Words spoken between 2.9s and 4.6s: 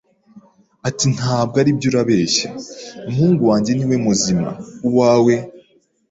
umuhungu wange ni we muzima